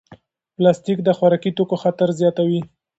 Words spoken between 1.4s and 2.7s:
توکو خطر زیاتوي.